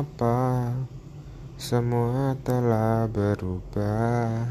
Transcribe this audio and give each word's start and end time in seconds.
mengapa 0.00 0.72
semua 1.60 2.32
telah 2.40 3.04
berubah? 3.04 4.48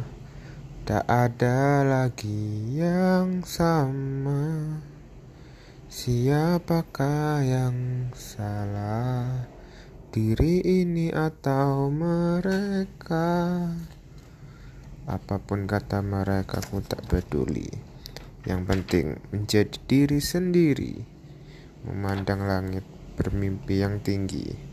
Tak 0.85 1.01
ada 1.09 1.81
lagi 1.81 2.77
yang 2.77 3.41
sama. 3.41 4.77
Siapakah 5.89 7.41
yang 7.41 7.77
salah? 8.13 9.49
Diri 10.13 10.85
ini 10.85 11.09
atau 11.09 11.89
mereka? 11.89 13.57
Apa 15.09 15.41
pun 15.41 15.65
kata 15.65 16.05
mereka 16.05 16.61
aku 16.61 16.85
tak 16.85 17.09
peduli. 17.09 17.73
Yang 18.45 18.61
penting 18.69 19.05
menjadi 19.33 19.81
diri 19.89 20.21
sendiri. 20.21 20.93
Memandang 21.89 22.45
langit 22.45 22.85
bermimpi 23.17 23.81
yang 23.81 23.97
tinggi 24.05 24.68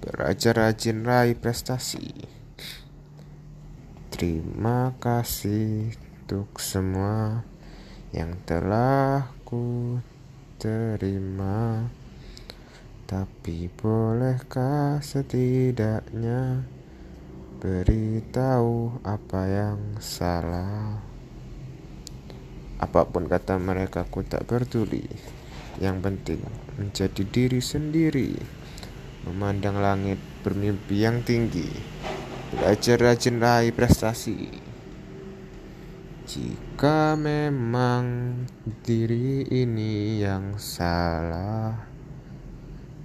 Belajar 0.00 0.56
rajin 0.56 1.04
raih 1.04 1.36
prestasi. 1.36 2.08
Terima 4.08 4.96
kasih 4.96 5.92
untuk 6.24 6.56
semua 6.56 7.44
Yang 8.08 8.32
telah 8.48 9.28
ku 9.44 10.00
terima. 10.56 11.84
Tapi 13.04 13.68
bolehkah 13.76 15.04
setidaknya 15.04 16.64
Beritahu 17.60 19.04
apa 19.04 19.42
yang 19.52 20.00
salah? 20.00 20.96
Apa 22.80 23.04
pun 23.04 23.28
kata 23.28 23.60
mereka 23.60 24.08
ku 24.08 24.24
tak 24.24 24.48
peduli. 24.48 25.04
Yang 25.76 25.96
penting 26.00 26.40
menjadi 26.80 27.22
diri 27.28 27.60
sendiri 27.60 28.59
Memandang 29.28 29.80
langit 29.80 30.16
bermimpi 30.40 31.04
yang 31.04 31.20
tinggi 31.20 31.68
Belajar 32.50 32.98
rajin 32.98 33.38
raih 33.38 33.70
prestasi. 33.70 34.50
Jika 36.26 37.14
memang 37.14 38.34
diri 38.82 39.46
ini 39.46 40.18
yang 40.18 40.58
salah 40.58 41.90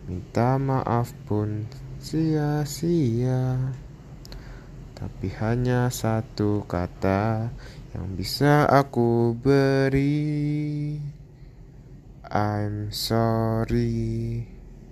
Minta 0.05 0.61
maaf 0.61 1.13
pun 1.25 1.65
sia-sia. 1.97 3.73
Tapi 4.93 5.27
hanya 5.41 5.89
satu 5.89 6.61
kata 6.69 7.49
yang 7.97 8.13
bisa 8.13 8.69
aku 8.69 9.33
beri. 9.33 11.01
I'm 12.29 12.93
sorry 12.93 14.45